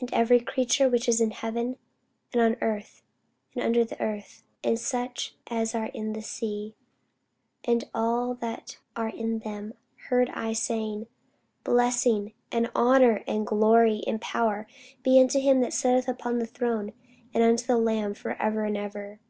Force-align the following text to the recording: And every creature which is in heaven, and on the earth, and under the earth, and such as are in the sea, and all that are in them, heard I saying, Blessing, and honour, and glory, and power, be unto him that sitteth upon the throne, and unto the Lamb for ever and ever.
And 0.00 0.12
every 0.12 0.40
creature 0.40 0.88
which 0.88 1.08
is 1.08 1.20
in 1.20 1.30
heaven, 1.30 1.76
and 2.32 2.42
on 2.42 2.50
the 2.54 2.62
earth, 2.62 3.00
and 3.54 3.62
under 3.62 3.84
the 3.84 4.02
earth, 4.02 4.42
and 4.64 4.76
such 4.76 5.36
as 5.46 5.72
are 5.72 5.86
in 5.94 6.14
the 6.14 6.20
sea, 6.20 6.74
and 7.62 7.84
all 7.94 8.34
that 8.34 8.78
are 8.96 9.10
in 9.10 9.38
them, 9.38 9.74
heard 10.08 10.30
I 10.30 10.52
saying, 10.52 11.06
Blessing, 11.62 12.34
and 12.50 12.72
honour, 12.74 13.22
and 13.28 13.46
glory, 13.46 14.02
and 14.04 14.20
power, 14.20 14.66
be 15.04 15.20
unto 15.20 15.38
him 15.38 15.60
that 15.60 15.72
sitteth 15.72 16.08
upon 16.08 16.40
the 16.40 16.46
throne, 16.46 16.92
and 17.32 17.44
unto 17.44 17.64
the 17.64 17.78
Lamb 17.78 18.14
for 18.14 18.34
ever 18.42 18.64
and 18.64 18.76
ever. 18.76 19.20